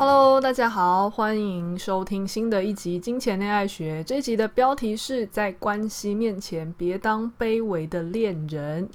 [0.00, 4.02] Hello，大家好，欢迎收听新的一集《金钱恋爱学》。
[4.06, 8.88] 这一集的标题是在关系面前别当卑微的恋人。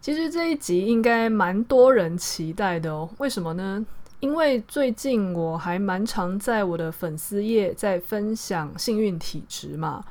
[0.00, 3.10] 其实这一集应该蛮多人期待的哦。
[3.18, 3.84] 为什么呢？
[4.20, 10.04] 因为最近我还蛮常在我的粉丝页在分享幸运体质嘛。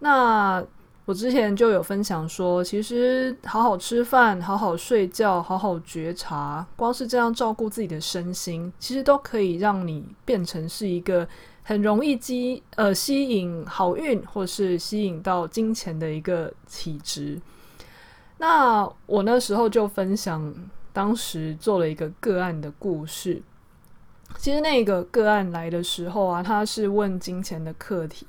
[0.00, 0.60] 那
[1.08, 11.26] 我之前就有分享说，其实好好吃饭、好好睡觉、好好觉察，光是这样照顾自己的身心，其实都可以让你变成是一个
[11.62, 17.40] 很容易吸呃吸引好运或是吸引到金钱的一个体质。
[18.36, 20.54] 那我那时候就分享。
[20.90, 23.40] 当时做了一个个案的故事。
[24.36, 28.26] 其实那个个案来的时候啊，他是问金钱的课题。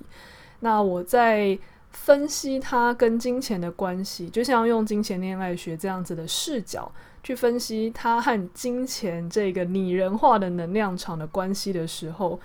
[0.60, 1.58] 那我在
[1.92, 6.92] 分析他跟金钱的关系，就像用金钱恋爱学这样子的视角
[7.24, 12.40] 去分析他和金钱这个拟人化的能量场的关系的时候，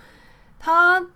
[0.59, 1.07] 他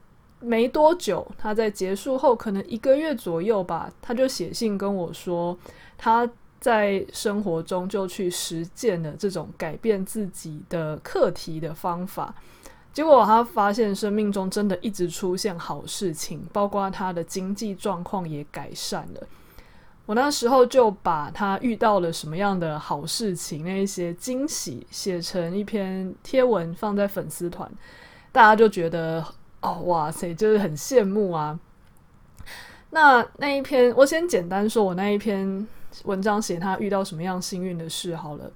[0.40, 5.58] 没多久，他在结束后可能一个月左右吧，他就写信跟我说
[5.96, 6.28] 他。
[6.60, 12.34] 在生活中就去实践了这种改变自己的课题的方法，
[12.92, 19.22] 结果他发现生命中真的一直出现好事情，包括他的经济状况也改善了。
[20.06, 27.70] 我那时候就把他遇到了什么样的好事情，那一些惊喜写成一篇贴文放在粉丝团，
[28.32, 29.24] 大家就觉得
[29.60, 31.58] 哦，哇塞，就是很羡慕啊。
[32.90, 35.66] 那那一篇，我先简单说，我那一篇。
[36.04, 38.48] 文章写他遇到什么样幸运的事好了。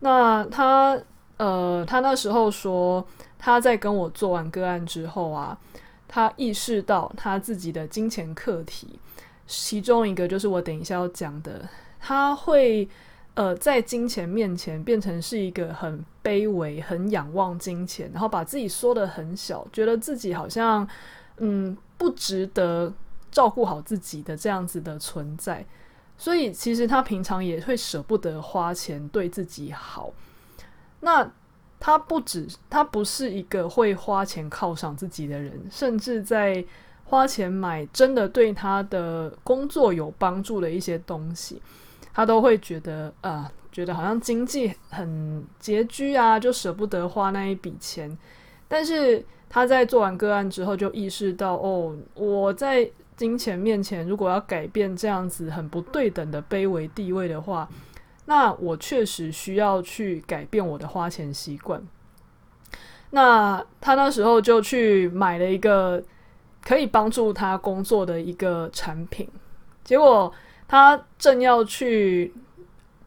[0.00, 0.96] 那他
[1.38, 3.06] 呃，他那时候说
[3.38, 5.58] 他在跟我做完个案之后啊，
[6.08, 8.98] 他意识到他自己的金钱课题，
[9.46, 11.68] 其中一个就是我等一下要讲的，
[12.00, 12.88] 他会
[13.34, 20.88] 呃在金钱面前变成是一个很卑微、很仰望金钱，然后把自己缩得很小，觉得自己好像
[21.36, 22.90] 嗯不值得
[23.30, 25.64] 照顾好自己的这样子的存在。
[26.16, 30.10] 所以其实他平常也会舍不得花钱对自己好。
[31.06, 31.30] 那
[31.78, 36.64] 他不止，他不是一个会花钱犒赏自己的人，甚至在
[37.04, 41.62] 花钱买真的对他的工作有帮助的一些东西，
[42.12, 48.18] 他都会觉得啊、呃，觉得好像经济很拮据啊，就舍不得花那一笔钱。
[48.66, 52.90] 但是他在做完个案之后，就意识到哦，我在。
[53.16, 57.66] 金钱面前，如果要改变这样子很不对等的卑微地位的话，
[58.26, 61.82] 那我确实需要去改变我的花钱习惯。
[63.10, 66.02] 那他那时候就去买了一个
[66.64, 69.28] 可以帮助他工作的一个产品，
[69.84, 70.32] 结果
[70.68, 72.34] 他正要去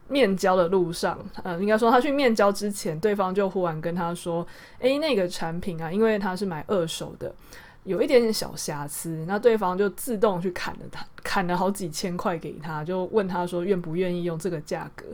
[0.07, 4.47] 面交的路上，呃，应该说他去面交之前，对方就忽然跟他说
[4.79, 7.35] ：“诶，那个产品啊，因为他是买二手的。”
[7.83, 15.05] 有一点点小瑕疵，那对方就自动去砍了他，砍了好几千块给他，就问他说愿不愿意用这个价格？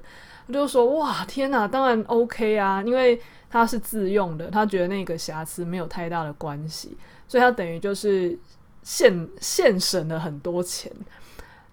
[0.48, 8.38] 他就说哇天哪，当然 OK 啊，因为他是自用的，他觉得那个瑕疵没有太大的关系，所以他等于就是
[8.84, 10.92] 现现省了很多钱。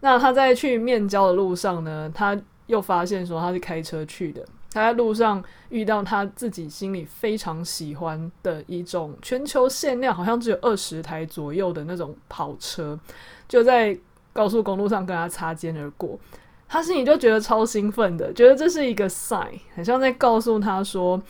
[0.01, 4.45] 那他在去面交的路上呢，他又发现说他是开车去的。
[4.73, 12.99] 他在路上遇到他自己心里非常喜欢的一种全球限量，好像只有二十台左右的那种跑车，
[13.47, 13.95] 就在
[14.33, 16.19] 高速公路上跟他擦肩而过。
[16.67, 21.23] 他心里就觉得超兴奋的，觉得这是一个 sign，很像在告诉他说，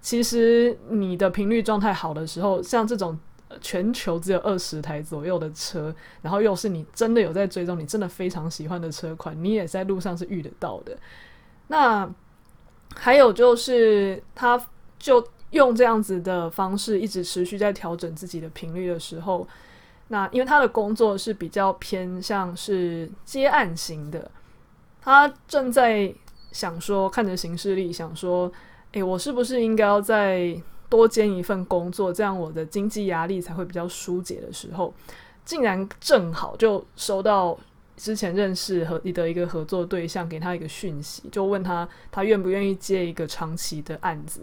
[0.00, 3.16] 其实你的频率状态好的时候，像这种
[3.60, 10.98] 全球只有二十台左右的车，然后又是你真的有在追踪，你真的非常喜欢的车款，你也在路上是遇得到的。
[11.68, 12.12] 那。
[12.94, 14.60] 还有就是，他
[14.98, 19.46] 就用这样子的方式，一直持续在调整自己的频率的时候，
[20.08, 24.30] 那因为他的工作是比较偏向是接案型的，
[25.00, 26.12] 他正在
[26.52, 28.50] 想说，看着行事历，想说，
[28.92, 30.54] 诶，我是不是应该要再
[30.88, 34.92] 多兼一份工作，这样我的经济压力才会比较疏解的时候，
[35.44, 37.56] 竟然正好就收到
[38.00, 44.40] 之前认识和你的一个合作对象给他一个讯息，就问他他愿不愿意接一个长期的案子。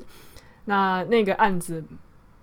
[0.65, 1.83] 那那个案子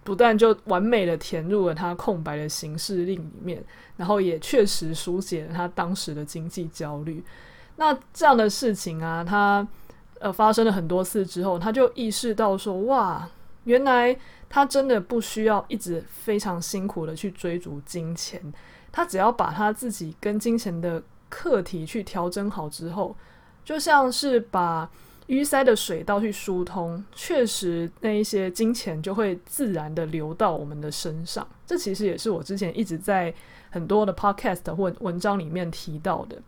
[0.02, 3.64] 不但就完美的填入了他空白的行事令里面，
[3.96, 7.22] 然后也确实疏解了他当时的经济焦虑。
[7.76, 9.66] 那这样的事情啊，他
[10.18, 13.28] 呃发生了很多次之后，他就意识到说，哇，
[13.64, 14.16] 原来
[14.48, 18.40] 他真的不需要一直非常辛苦的去追逐金钱，
[18.96, 23.16] 他只要把他自己跟金钱的课题去调整好之后，
[23.64, 24.88] 就像是把
[25.26, 31.44] 淤塞的水道去疏通，确实那一些金钱就会自然的流到我们的身上。
[31.66, 33.34] 这其实也是我之前一直在
[33.70, 36.40] 很多的 podcast 或文章里面提到的。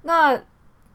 [0.00, 0.40] 那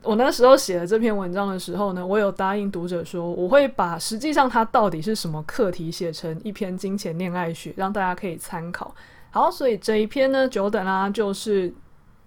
[0.02, 8.96] 我那时候写了这篇文章的时候呢，我有答应读者说，我会把实际上它到底是什么课题写成一篇金钱恋爱学，让大家可以参考。
[9.32, 11.74] 好，所以这一篇呢，久等啦，就是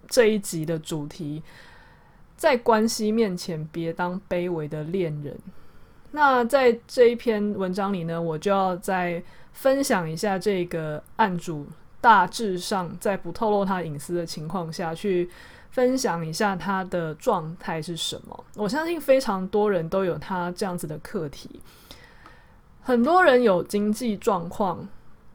[0.07, 1.41] 这一集的主题，
[2.35, 5.37] 在关系面前别当卑微的恋人。
[6.11, 9.23] 那在这一篇文章里呢，我就要再
[9.53, 11.67] 分享一下这个案主
[12.01, 15.29] 大致上在不透露他隐私的情况下去。
[15.71, 18.45] 分享一下他的状态是什么？
[18.55, 21.59] 我相信非常多人都有他这样子的课题。
[22.81, 24.87] 很多人有经济状况，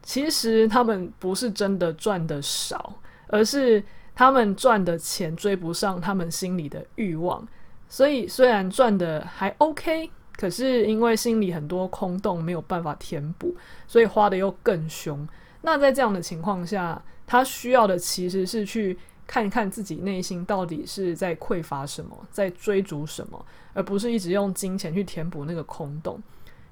[0.03, 2.93] 其实他们不是真的赚的少，
[3.27, 3.83] 而是
[4.15, 7.47] 他们赚的钱追不上他们心里的欲望。
[7.87, 13.55] 所以虽然赚的还 OK，可是因为心里很多空洞没有办法填补，
[13.87, 15.27] 所以花的又更凶。
[15.61, 18.97] 那在这样的情况下，他需要的其实是去。
[19.27, 26.21] 看一看自己内心到底是在匮乏什么，在追逐什么，而不是一直用金钱去填补那个空洞。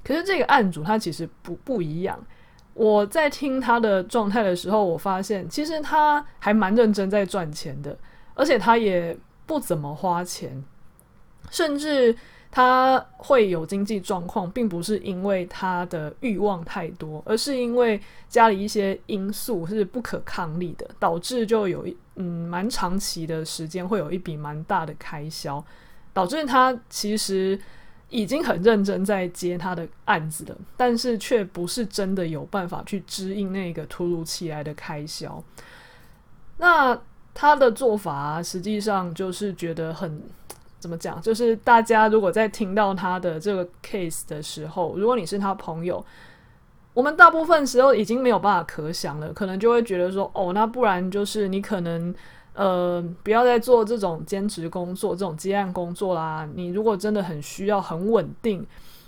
[0.03, 2.19] 可是这个案主他其实不不一样。
[2.73, 7.97] 我在听他的状态的时候，我发现其实他还蛮认真在赚钱的，
[8.33, 10.63] 而且他也不怎么花钱，
[11.49, 12.15] 甚至。
[12.51, 25.63] 他会有经济状况，并不是因为他的欲望太多，而是因为家里一些因素是不可抗力的，导致就有一嗯蛮长期的时间会有一笔蛮大的开销，
[26.11, 27.59] 导致他其实
[28.09, 35.43] 已经很认真在接他的案子了，但是却不是真的有办法去支应那个突如其来的开销。
[36.57, 36.99] 那
[37.33, 40.21] 他的做法，实际上就是觉得很。
[40.79, 41.21] 怎么讲？
[41.21, 46.01] 就是大家如果在听到他的这个 case 的时候，如果你是他朋友，
[46.93, 52.15] 我们大部分时候已经没有办法可想了，可能就会觉得说，哦，那不然就是你可能
[52.59, 56.45] 呃不要再做这种兼职工作、这种接案工作啦。
[56.55, 58.65] 你如果真的很需要很稳定，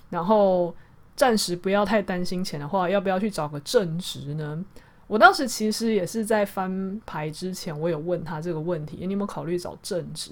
[0.09, 0.73] 然后
[1.17, 4.63] 暂时不要太担心钱的话，要不要去找个正职呢？
[5.05, 10.31] 我当时其实也是在翻牌之前，我有问他这个问题，你有没有考虑找正职？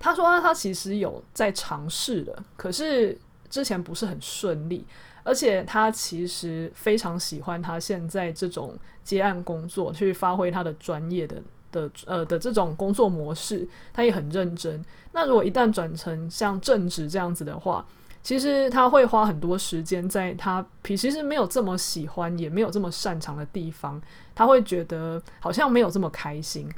[0.00, 3.16] 他说他其实有在尝试的，可是
[3.48, 4.84] 之前不是很顺利，
[5.22, 11.40] 而且他其实非常喜欢他现在这种接案工作，去发挥他的专业的
[11.70, 14.84] 的呃的这种工作模式，他也很认真。
[15.12, 17.84] 那如果一旦转成像正职这样子的话，
[18.22, 24.00] 其实他会花很多时间在他其实没有这么喜欢，也没有这么擅长的地方，
[24.34, 26.68] 他会觉得好像没有这么开心。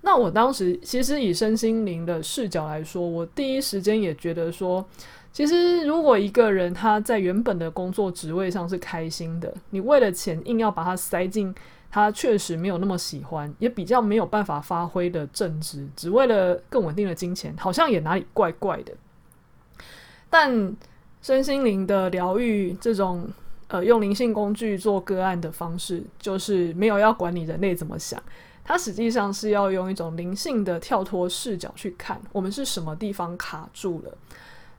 [0.00, 4.84] 那我当时其实以身心灵的视角来说，我第一时间也觉得说，
[5.32, 11.54] 其实如果一个人他在原本的工作职位上是开心的，你为了钱硬要把他塞进
[11.94, 18.94] 他确实没有那么喜欢，也比较没有办法发挥的正职，只为了更稳定的金钱，好像也哪里怪怪的。
[20.30, 20.74] 但
[21.20, 23.28] 身心灵的疗愈这种
[23.68, 28.20] 呃用灵性工具做个案的方式，就是没有要管你人类怎么想。
[28.64, 34.16] 它实际上是要用一种灵性的跳脱视角去看我们是什么地方卡住了，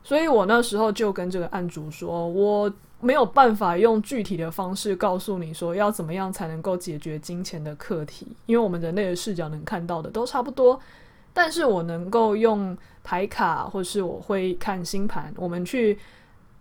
[0.03, 2.73] 所以我那时候就跟这个案主说，我
[3.03, 10.79] 没有办法用具体的方式告诉你说要怎么样才能够解决金钱的课题，因为我们人类的视角能看到的都差不多，
[11.33, 15.99] 但是我能够用牌卡或是我会看星盘，我们去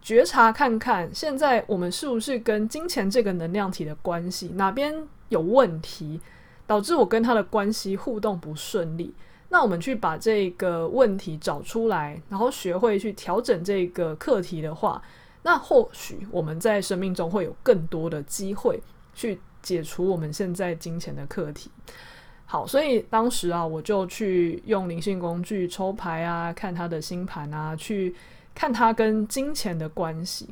[0.03, 4.95] 觉察看看现在我们是不是跟金钱这个能量体的关系哪边
[5.29, 6.21] 有问题。
[6.65, 9.13] 导致我跟他的关系互动不顺利，
[9.51, 15.03] 那我们去把这个问题找出来，然后学会去调整这个课题的话，
[15.43, 18.81] 那或许我们在生命中会有更多的机会
[19.15, 21.71] 去解除我们现在金钱的课题。
[22.47, 28.15] 好，所以当时啊，我就去用灵性工具抽牌啊，看他的星盘啊，去
[28.55, 30.49] 看他跟金钱的关系。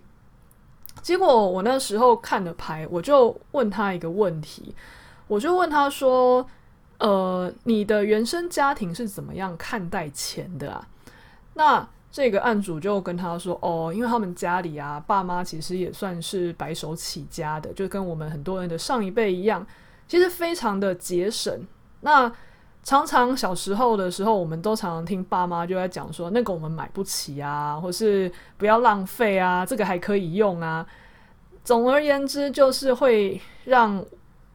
[1.03, 4.75] 结果我那时候看了牌，我就问他一个问题。
[5.29, 6.45] 我就问他说
[6.99, 10.89] ：“呃，你的原生家庭是怎么样看待钱的啊？
[11.55, 19.65] 那这个案主就跟他说：“哦，因为他们家里啊，爸妈其实也算是白手起家的，就跟我们很多人的上一辈一样，
[20.09, 21.65] 其实非常的节省。
[22.01, 22.33] 那
[22.83, 30.85] 常常小时候的时候，我们都常常听爸妈就在讲说，那个我们买不起啊，或是不要浪费啊，这个还可以用啊。
[31.63, 34.05] 总而言之，就是会让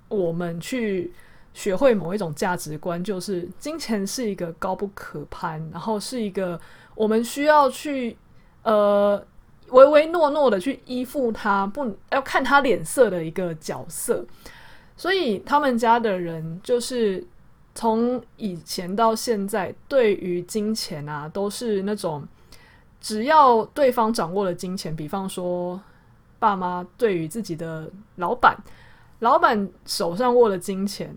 [0.09, 1.13] 我们去。”
[1.55, 6.59] 学会某一种价值观，就是金钱是一个高不可攀，然后是一个
[6.95, 8.17] 我们需要去
[8.63, 9.25] 呃
[9.69, 14.25] 唯唯诺诺的去依附他，不要看他脸色的一个角色。
[14.97, 17.25] 所以他们家的人就是
[17.73, 22.27] 从以前到现在，对于金钱啊，都是那种
[22.99, 25.79] 只要对方掌握了金钱，比方说
[26.37, 28.57] 爸妈对于自己的老板，
[29.19, 31.15] 老板手上握了金钱。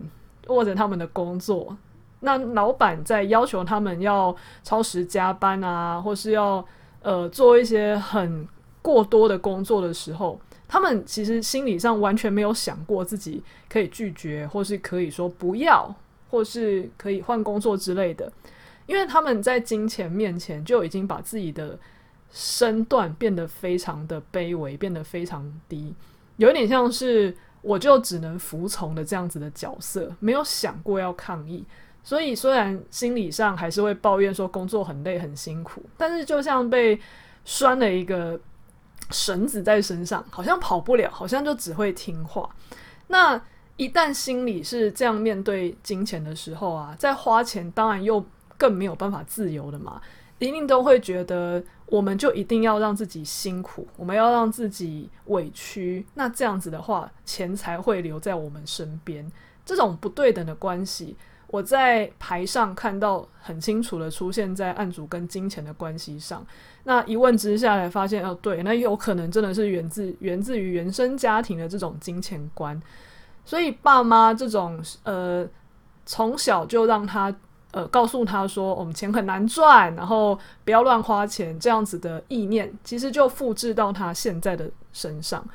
[0.49, 1.77] 或者他们的工作，
[2.21, 6.65] 那老板在要求他们要超时加班啊，或是要
[7.03, 8.47] 呃做一些很
[8.81, 15.93] 过多的工作的时候，他们其实心理上完全没有想过自己可以拒绝，或是可以说不要，
[16.31, 18.31] 或是可以换工作之类的，
[18.87, 21.77] 因为他们在金钱面前就已经把自己的
[22.31, 25.93] 身段变得非常的卑微，变得非常低，
[26.37, 27.37] 有点像是。
[27.61, 31.65] 我就只能服从的这样子的角色，没有想过要抗议，
[32.03, 36.99] 所以虽然心理上还是会抱怨说工作很累很辛苦，但是就像被
[37.43, 38.39] 拴了一个
[39.11, 42.49] 绳子在身上，好像跑不了，好像就只会听话。
[43.07, 43.41] 那
[43.75, 48.23] 一旦心里是这样面对金钱的时候啊，在花钱当然又
[48.57, 50.01] 更没有办法自由的嘛。
[50.39, 59.29] 一定都会觉得，我们就一定要让自己辛苦，我们要让自己委屈，那这样子的话，钱才会留在我们身边。
[59.65, 61.15] 这种不对等的关系，
[61.47, 66.45] 我在牌上看到很清楚的出现在案主跟金钱的关系上。
[66.85, 72.81] 那一问之下来发现，哦，对，那有可能真的是源自 源自于原生家庭的这种金钱观。
[73.43, 75.45] 所以爸妈这种呃，
[76.05, 77.35] 从小就让他。
[77.71, 85.45] 呃，告诉他说，我们钱很难赚，然后不要乱花钱，这样子的意念，其实就复制到他现在的身上。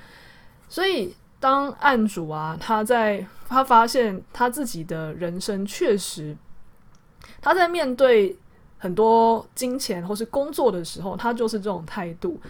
[0.68, 6.36] 所以，当案主啊，他在他发现他自己的人生确实，
[7.42, 8.36] 他在面对
[8.78, 12.40] 很多金钱或是工作的时候，他就是这种态度。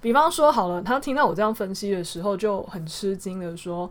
[0.00, 3.90] 比方说，好了，他听到我这样分析的时候，就很吃惊的说：“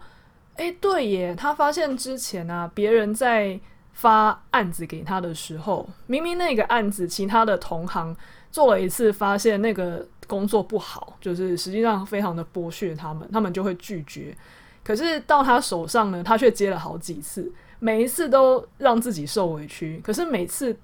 [0.56, 3.60] 诶，对耶，他发现之前啊，别人在。”
[3.98, 8.16] 发案子给他的时候，明明那个案子其他的同行
[8.52, 14.38] 做了一次，发现那个工作不好，就是实际上非常的剥削他们，他们就会拒绝。
[14.84, 20.78] 可是到他手上呢，他却接了好几次，每一次都让自己受委屈，可是每次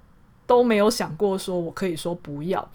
[0.48, 2.68] 都没有想过说我可以说不要，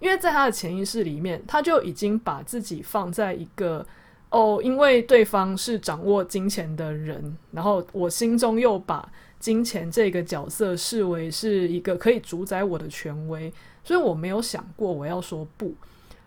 [0.00, 3.86] 因为在他的潜意识里面，他就已经把自己放在一个
[4.30, 9.06] 哦，因为对方是掌握金钱的人，然后我心中又把。
[9.44, 13.52] 金钱这个角色视为是一个可以主宰我的权威，
[13.84, 15.74] 所以我没有想过我要说不，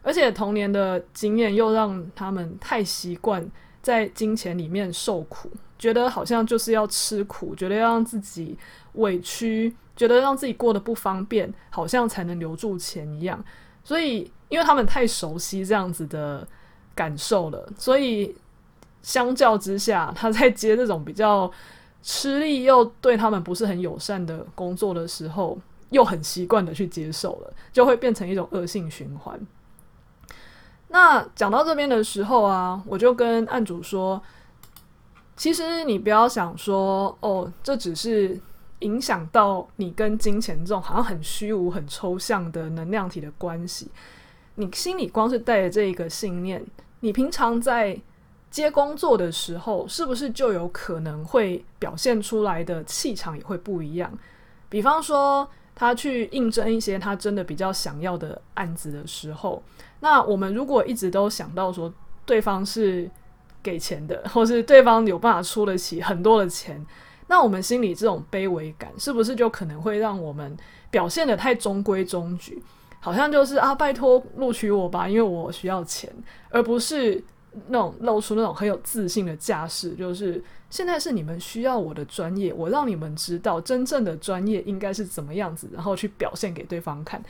[0.04, 3.44] 而且童年的经验又让他们太习惯
[3.82, 8.56] 在金钱里面受苦，觉得好像就是要吃苦，觉得要让自己
[8.94, 13.44] 委屈，觉得让自己过得不方便，好像才能留住钱一样。
[13.84, 16.48] 所以，因为他们太熟悉这样子的
[16.94, 18.36] 感受了，所以
[19.02, 21.52] 相较之下，他在接这种比较。
[22.04, 25.58] 吃力又对他们不是很友善的工作的时候，
[25.90, 29.40] 又很习惯的去接受了，就会变成一种恶性循环。
[30.88, 34.22] 那讲到这边的时候啊，我就跟案主说，
[35.36, 38.40] 其实你不要想说，哦，这只是
[38.80, 43.92] 影响到你跟金钱这种好像很虚无、很抽象的能量体的关系。
[44.56, 46.66] 你心里光是带着这一个信念，
[47.02, 48.00] 你平常在。
[48.50, 54.12] 接工作的时候，是不是就有可能会表现出来的气场也会不一样？
[54.70, 59.62] 比方说，他去应征一些他真的比较想要的案子的时候，
[60.00, 61.94] 那我们如果一直都想到说
[62.26, 63.10] 对方是
[63.62, 66.84] 给钱的，或是对方有办法出得起很多的钱，
[67.28, 70.58] 那我们心里这种卑微感，是不是就可能会让我们
[70.90, 72.64] 表现得太中规中矩？
[73.00, 76.12] 好像就是啊，拜托录取我吧，因为我需要钱，
[76.50, 77.24] 而不是。
[77.68, 87.22] 那种露出那种很有自信的架势，就是现在是你们需要我的专业，我让你们知道真正的专业应该是怎么样子，然后去表现给对方看。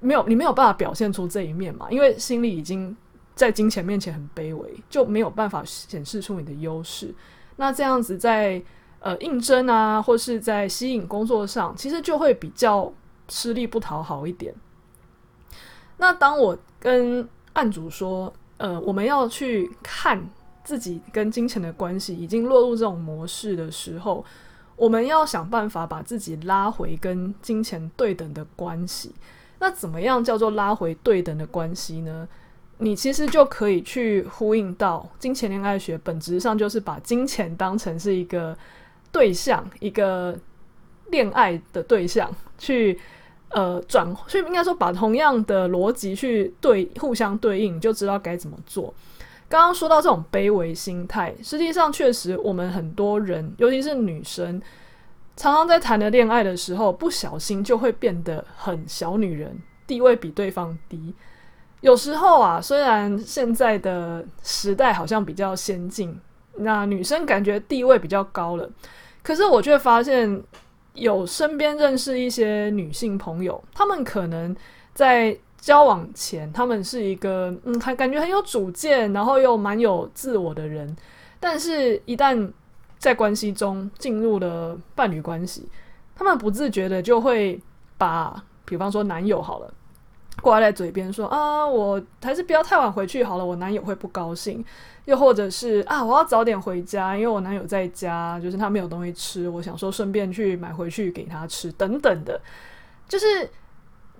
[0.00, 2.96] 没有，你没有办法表现出这一面嘛，因为心里已经
[3.34, 7.14] 在金钱面前很卑微，就没有办法显示出你的优势。
[7.54, 8.60] 那这样子在
[8.98, 12.92] 呃应征啊，或是在吸引工作上，其实就会比较
[13.28, 14.52] 吃力不讨好一点。
[15.98, 20.24] 那当我跟案主说，呃，我们要去看
[20.62, 24.24] 自己跟金钱的关系已经落入这种模式的时候，
[24.76, 29.12] 我们要想办法把自己拉回跟金钱对等的关系。
[29.58, 32.28] 那怎么样叫做拉回对等的关系呢？
[32.78, 38.56] 你其实就可以去呼应到金钱恋爱学，本质上就是把金钱当成是一个
[39.10, 40.38] 对象，一个
[41.10, 42.96] 恋爱的对象，去
[43.52, 48.92] 呃转，所以应该说把同样的逻辑去对互相对应，就知道该怎么做。
[49.48, 54.60] 刚刚说到这种卑微心态，实际上确实我们很多人，尤其是女生。
[55.34, 61.14] 常常在谈的恋爱的时候，不小心就会变得很小女人，地位比对方低。
[61.80, 66.14] 有时候啊，虽然现在的时代好像比较先进，
[66.56, 68.70] 那女生感觉地位比较高了，
[69.22, 70.42] 可是我却发现
[70.94, 74.54] 有身边认识一些女性朋友，她们可能
[74.94, 80.94] 在交往前，她们是一个嗯，还感觉很有主见，然后又蛮有自我的人，
[81.40, 82.50] 但是一旦
[82.98, 85.68] 在关系中进入了伴侣关系，
[86.14, 87.60] 她们不自觉的就会
[87.96, 89.72] 把，比方说男友好了，
[90.42, 94.64] 挂在嘴边说啊，我还是不要太晚回去好了，我男友会不高兴。
[95.04, 102.40] 又或者是啊，我要早点回家，因为我男友在家，就是他没有东西吃，我想说顺便去买回去给他吃，等等的。
[103.08, 103.48] 就是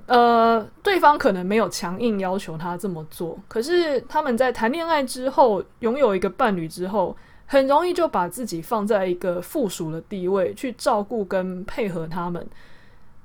[0.07, 7.17] 呃，对方可能没有强硬要求他这么做，可是他们在谈恋爱之后，拥有一个伴侣之后。
[7.45, 12.47] 很容易就把自己放在一个附属的地位，去照顾跟配合他们。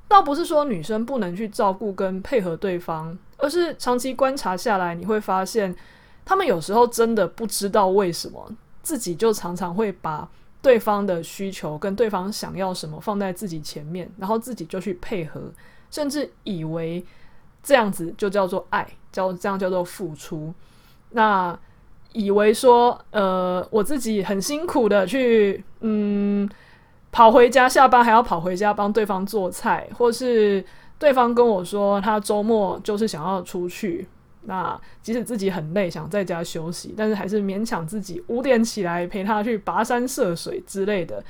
[0.06, 5.74] 倒不是说女生不能去照顾跟配合对方，而是长期观察下来，你会发现，
[6.28, 8.52] 他们有时候真的不知道为什么，
[8.84, 10.28] 自己就常常会把
[10.62, 15.42] 对方的需求跟对方想要什么放在自己前面，然后自己就去配合，
[15.90, 17.04] 甚至以为
[17.64, 20.54] 这样子就叫做爱，叫这样叫做付出。
[21.12, 21.58] 那。
[22.14, 26.50] 以为说，呃，我自己很辛苦的去，嗯，
[27.12, 30.64] 跑回家，下班还要跑回家帮对方做菜，或是
[30.98, 34.08] 对方跟我说他周末就是想要出去，
[34.50, 41.22] 那即使自己很累，想在家休息，但是还是勉强自己五点起来陪他去跋山涉水之类的，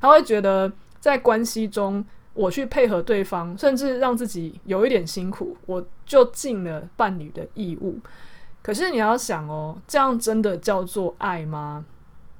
[0.00, 7.98] 他会觉得在关系中，我去配合对方，甚至让自己有一点辛苦，我就尽了伴侣的义务。
[8.62, 11.84] 可是你要想哦，这样真的叫做爱吗？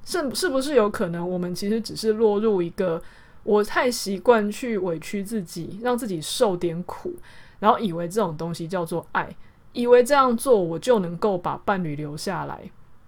[0.04, 3.00] 是是不是有可能我们其实只是落入一个
[3.44, 7.14] 我太习惯去委屈自己，让自己受点苦，
[7.60, 9.28] 然后以为这种东西叫做爱，
[9.72, 12.60] 以为这样做我就能够把伴侣留下来。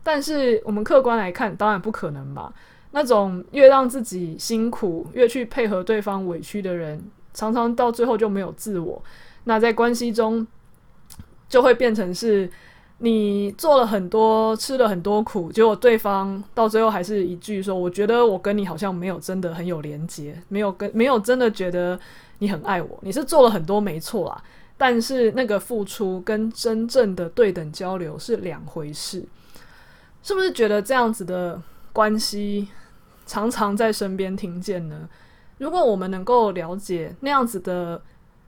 [0.03, 2.53] 但是我们客观来看，当然不可能吧？
[2.91, 9.03] 那种越让自己辛苦，越去配合对方委屈的人，常常到最后就没有自我。
[9.45, 10.47] 那在关系中
[11.49, 12.51] 就会变成是。
[12.99, 21.99] 你做了很多，吃了很多苦，结果对方到最后还是一句说：“我觉得我跟你好像没有真的很有连接，没有跟没有真的觉得
[22.39, 24.43] 你很爱我。”你是做了很多没错啦，
[24.77, 29.25] 但是那个付出跟真正的对等交流是两回事，
[30.23, 31.61] 是不是觉得这样子的
[31.93, 32.69] 关系
[33.27, 35.09] 常常在身边听见呢？
[35.59, 38.03] 如果我们能够了解那样子的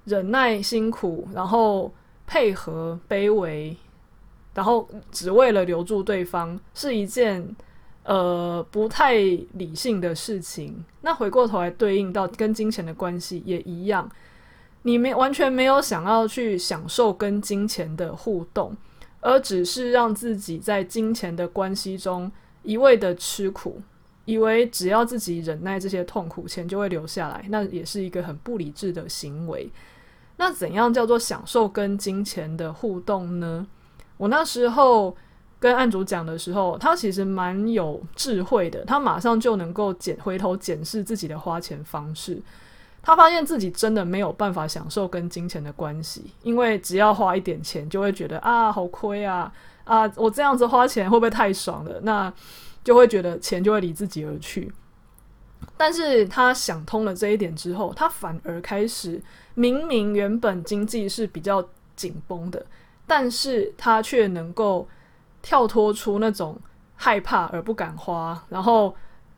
[0.05, 1.93] 忍耐、辛苦，然后
[2.27, 3.77] 配合、卑微。
[4.55, 7.47] 然后只为了留住对方是一件
[8.05, 9.13] 呃不太
[9.53, 10.83] 理性的事情。
[11.03, 14.11] 那回过头来对应到跟金钱的关系也一样，
[14.87, 18.73] 你没完全没有想要去享受跟金钱的互动，
[19.19, 22.31] 而只是让自己在金钱的关系中
[22.63, 23.83] 一味的吃苦，
[24.27, 29.69] 以为只要自己忍耐这些痛苦，钱就会留下来，那也是一个很不理智的行为。
[30.37, 33.67] 那怎样叫做享受跟金钱的互动呢？
[34.17, 35.17] 我那时候
[35.59, 42.41] 跟案主讲的时候，他其实蛮有智慧的，他马上就能够检回头检视自己的花钱方式。
[43.07, 49.53] 他发现自己真的没有办法享受跟金钱的关系，因为只要花一点钱，就会觉得啊好亏啊
[49.85, 50.11] 啊！
[50.17, 52.01] 我这样子花钱会不会太爽了？
[52.03, 52.33] 那
[52.83, 54.73] 就会觉得钱就会离自己而去。
[55.77, 59.23] 但是他想通了这一点之后，他反而开始
[59.55, 61.65] 明明原本经济是比较
[61.95, 62.67] 紧绷的。
[63.07, 64.89] 但是他却能够
[65.43, 66.59] 跳脱出那种
[66.97, 68.93] 害怕而不敢花，然后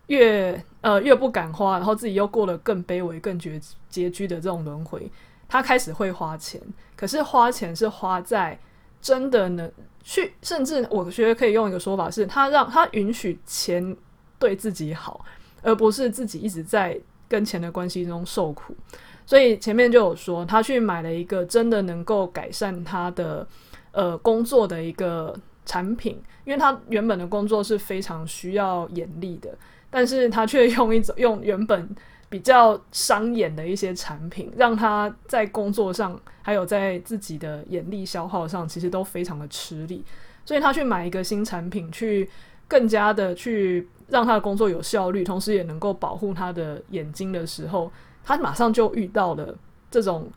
[0.07, 5.11] 越呃越不敢花，然后自己又过得更卑微、更拮拮据的这种轮回。
[5.49, 6.61] 他开始会花钱，
[6.95, 8.59] 可是花钱是花在
[9.01, 13.97] 真的能去，甚至我觉得可以用一个说法是，他让他允许钱
[14.39, 15.25] 对自己好，
[15.63, 18.77] 而不是自己一直在跟钱的关系中受苦。
[19.25, 23.47] 所以前面就有说，他去买了一个真的能够改善他的
[23.93, 29.57] 呃工作的一个产品，因为他原本的工作是非常需要眼力的，
[29.91, 31.89] 但是他却用一种用原本
[32.29, 40.05] 比较伤眼的一些产品，让他在工作上还有在自己的眼力消耗上，其实都非常的吃力。
[40.45, 42.29] 所以他去买一个新产品，去
[42.67, 47.91] 更加的去让他的工作有效率，同时也能够保护他的眼睛的时候，
[48.25, 49.57] 他马上就遇到了
[49.91, 50.31] 这种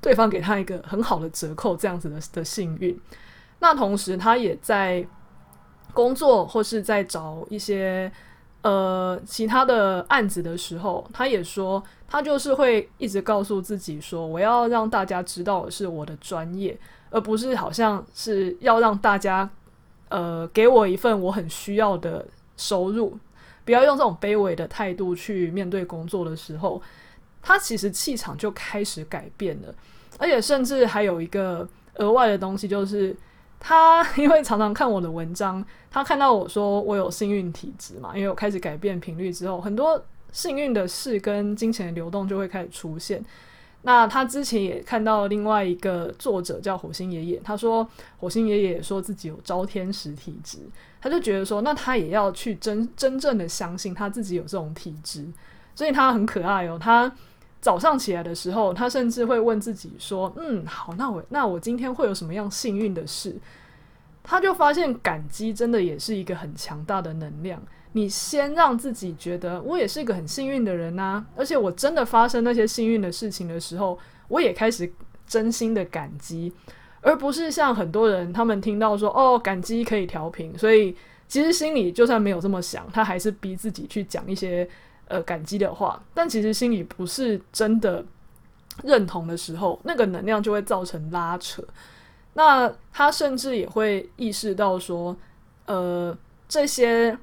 [0.00, 2.98] 对方给他一个很好的折扣这样子的的幸运。
[3.60, 5.06] 那同时他也在
[5.92, 8.10] 工作或是在找一些
[8.62, 16.78] 呃其他的案子的时候，他也说他就是会一直告诉自己说，我要让大家知道的是我的专业。
[17.10, 19.48] 而不是好像是要让大家，
[20.10, 22.22] 呃，给我一份我很需要的
[22.58, 23.18] 收入，
[23.64, 26.82] 不要用这种卑微的态度去面对工作的时候，
[27.40, 29.74] 他其实气场就开始改变了，
[30.18, 33.16] 而且甚至还有一个额外的东西，就是
[33.60, 43.24] 他因为常常看我的文章，他看到我说我有幸运体质嘛，因为我开始改变频率之后，很多幸运的事跟金钱的流动就会开始出现。
[43.82, 50.58] 那他之前也看到另外一个作者叫火星爷爷，他说火星爷爷说自己有招天使体质，
[51.00, 55.24] 他就觉得说，那他也要去真真正的相信他自己有这种体质，
[55.76, 56.76] 所以他很可爱哦。
[56.78, 57.10] 他
[57.60, 63.36] 早上起来的时候，他甚至会问自己说，嗯，好，那我那我今天会有什么样幸运的事？
[64.22, 67.60] 他就发现感激真的也是一个很强大的能量。
[67.92, 74.92] 你先让自己觉得我也是一个很幸运的人呐、而且我真的发生那些幸运的事情的时候，我也开始
[75.26, 76.52] 真心的感激，
[77.00, 80.94] 而不是像很多人他们听到说哦，感激可以调频，所以
[81.26, 84.68] 其实心里就算没有这么想，他还是逼自己去讲一些
[85.08, 88.04] 呃感激的话，但其实心里不是真的
[88.84, 91.62] 认同的时候，那个能量就会造成拉扯。
[92.34, 95.16] 那他甚至也会意识到说，
[95.66, 96.16] 呃，
[96.48, 97.18] 这些。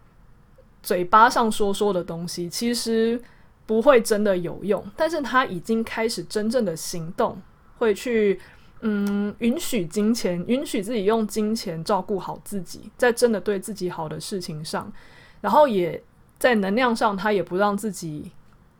[0.84, 3.20] 嘴巴上说说的东西，其实
[3.66, 4.86] 不会真的有用。
[4.96, 7.42] 但是他已经开始真正的行动，
[7.80, 8.40] 会去
[8.82, 14.94] 嗯允许金钱，允许自己用金钱照顾好自己，在真的对自己好的事情上，
[15.42, 16.00] 然后也
[16.46, 18.32] 在能量上，他也不让自己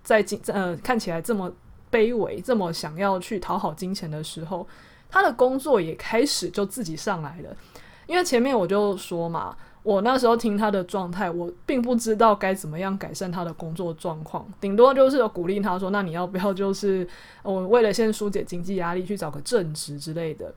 [0.04, 1.52] 在金呃看起来这么
[1.92, 4.68] 卑微，这么想要去讨好金钱的时候，
[5.10, 7.58] 他的工作也开始就自己上来了。
[8.06, 9.58] 因为前面我就说嘛。
[9.82, 17.08] 我那时候听他的状态，我并不知道该怎么样改善他的工作状况，顶多就是鼓励他说：“那你要不要就是
[17.44, 20.52] 我为了先疏解经济压力，去找个正职之类的。”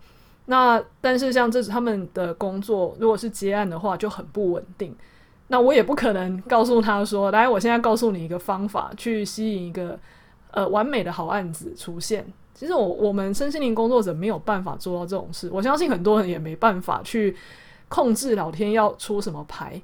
[0.47, 4.97] 那但是像这他们的工作，如果是接案的话，就很不稳定。
[5.49, 9.99] 那我也不可能告诉他说：“来，我现在告诉你一个方法，去吸引一个
[10.53, 17.37] 呃完美的好案子出现。”其实我我们身心灵工作者没有办法做到这种事，我相信很多人也没办法去。
[17.91, 19.81] 控制老天要出什么牌，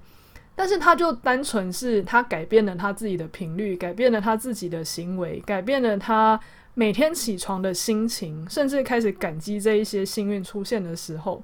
[0.55, 6.38] 但是他就单纯是他改变了他自己的频率，改变了他自己的行为，改变了他
[6.74, 11.42] 每天起床的心情，甚至开始感激这一些幸运出现的时候，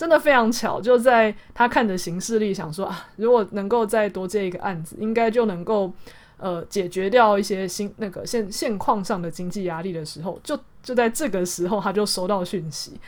[0.00, 5.92] 真的非常巧，就在他看着行事历，想说啊，如果能够再多接一个案子，应该就能够
[6.38, 12.98] 呃解决掉一些新那个现现况上的经济压力的时候，就就在这个时候，他就收到讯息，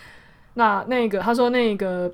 [0.52, 2.12] 那那个他说那个。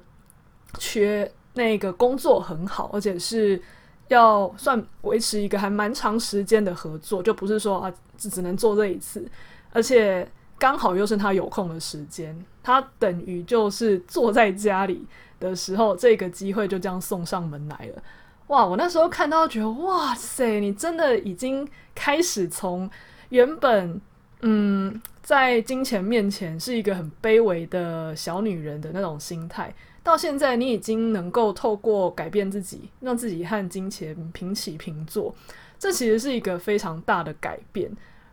[0.78, 3.60] 缺那个工作很好，而且是
[4.08, 9.26] 要算维持一个还蛮长时间的合作，就不是说啊只只能做这一次，
[9.72, 15.06] 而且刚好又是他有空的时间，他等于就是坐在家里
[15.38, 18.02] 的时候，这个机会就这样送上门来了。
[18.48, 18.64] 哇！
[18.64, 22.90] 我那时候看到觉得哇塞，你真的已经开始从
[23.28, 24.00] 原本
[24.40, 29.74] 嗯在金钱面前是一个很卑微的小女人的那种心态。
[30.02, 35.34] 到现在，你已经能够透过改变自己，让自己和金钱平起平坐，
[35.78, 37.90] 这其实是一个非常大的改变。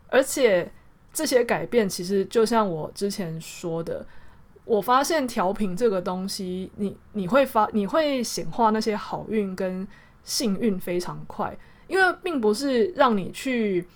[0.08, 0.72] 而且
[1.16, 4.06] 这些改变，其实就像我之前说的，
[4.66, 9.88] 我发现调频这个东西，你你会发，你会显化那些好运跟
[10.26, 13.88] 幸运非常快，因为并不是让你去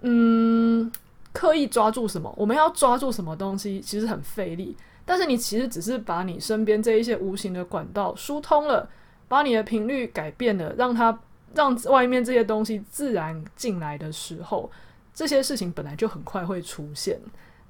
[0.00, 0.90] 嗯
[1.32, 4.76] 刻意抓住什么，我们要抓住什么东西，其实很费力。
[5.04, 8.88] 但是你其实只是把你身边这一些无形的管道疏通了，
[9.28, 11.16] 把你的频率改变了，让它
[11.54, 14.68] 让外面这些东西自然进来的时候，
[15.16, 17.18] 这些事情本来就很快会出现。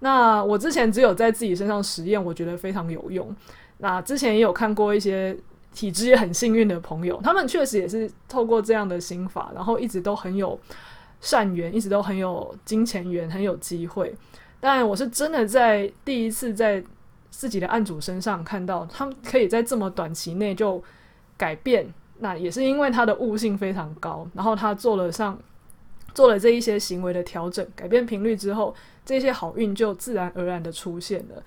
[0.01, 3.35] 那我之前只有在自己身上实验，我觉得非常有用。
[3.79, 5.35] 那之前也有看过一些
[5.73, 10.59] 体质也很幸运的朋友，他们确实也是透过这样的心法，然后一直都很有
[11.21, 14.13] 善缘，一直都很有金钱缘，很有机会。
[14.59, 16.83] 但我是真的在第一次在
[17.31, 20.83] 自己的案主身上看到，他们可以在这么短期内就
[21.37, 21.87] 改变，
[22.19, 25.39] 那也是因为他的悟性非常高，然后他做了上
[26.17, 28.75] 做了这一些行为的调整，改变频率之后，
[29.05, 31.43] 这些好运就自然而然的出现了。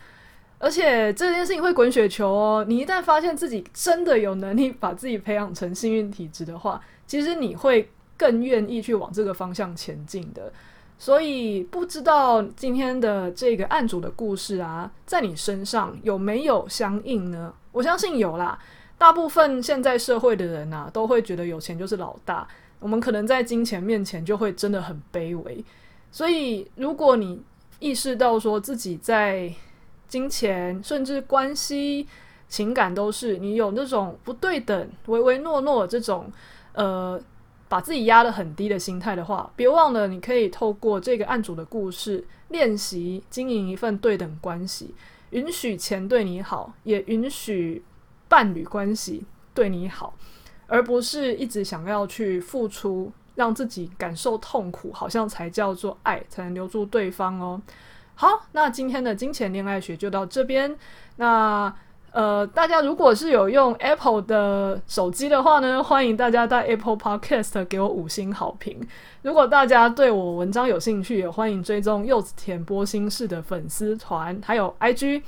[0.59, 10.53] 而且这件事情会滚雪球哦，你一旦发现自己真的有能力把自己培养成幸运体质的话，其实你会更愿意去往这个方向前进的。
[10.99, 17.51] 所以不知道今天的这个案主的故事啊，在你身上有没有相应呢？
[17.71, 18.59] 我相信有啦。
[18.97, 22.45] 大部分现在社会的人啊，都会觉得有钱就是老大。
[22.79, 25.63] 我们可能在金钱面前就会真的很卑微。
[26.11, 27.41] 所以，如果你
[27.79, 29.53] 意识到说自己在
[30.07, 32.07] 金钱，甚至关系、
[32.47, 36.31] 情感都是你有那种不对等、唯唯诺诺这种，
[36.73, 37.21] 呃。
[37.69, 44.95] 把自己压得很低的心态的话，别忘了你可以透过这个案主的故事练习经营一份对等关系，
[45.29, 47.83] 允许钱对你好，也允许
[48.27, 50.15] 伴侣关系对你好，
[50.69, 57.61] 而不是一直想要去付出，让自己感受痛苦，好像才叫做爱，才能留住对方哦。
[58.15, 60.77] 好，那今天的金钱恋爱学就到这边，
[61.17, 61.73] 那。
[62.11, 68.81] 呃，大家如果是有用 Apple 的手机的话呢，欢迎大家在 Apple Podcast 给我五星好评。
[69.21, 75.21] 如果大家对我文章有兴趣，也欢迎追踪柚子甜剥心事的粉丝团，还有 IG。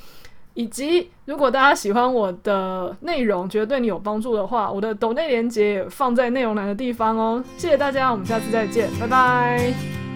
[0.53, 7.43] 以及如果大家喜欢我的内容，觉得对你有帮助的话，我的抖内连接也放在内容栏的地方哦。
[7.57, 10.10] 谢谢大家，我们下次再见，拜拜。